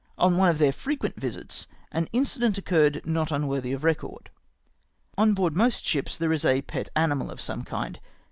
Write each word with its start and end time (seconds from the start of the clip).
On 0.17 0.35
one 0.35 0.49
of 0.49 0.57
their 0.57 0.71
frequent 0.71 1.15
visits, 1.21 1.67
an 1.91 2.07
incident 2.11 2.57
occurred 2.57 3.05
not 3.05 3.31
unworthy 3.31 3.71
of 3.71 3.83
record. 3.83 4.31
On 5.15 5.35
board 5.35 5.55
most 5.55 5.85
ships 5.85 6.17
there 6.17 6.33
is 6.33 6.43
a 6.43 6.63
pet 6.63 6.89
animal 6.95 7.29
of 7.29 7.39
some 7.39 7.63
kind. 7.63 7.99